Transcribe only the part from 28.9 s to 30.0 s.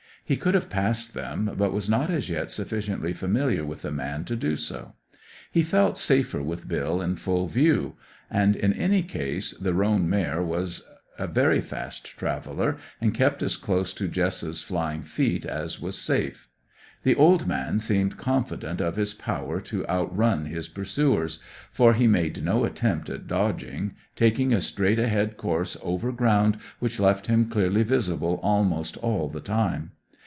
all the time.